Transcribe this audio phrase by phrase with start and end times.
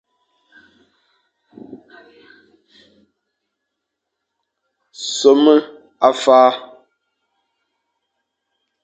[5.07, 5.55] Nsome
[6.09, 6.39] a fa.